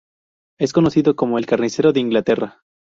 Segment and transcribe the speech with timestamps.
[0.59, 2.63] Es conocido como "el carnicero de Inglaterra".